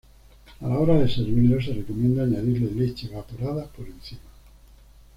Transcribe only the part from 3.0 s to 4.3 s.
evaporada por encima.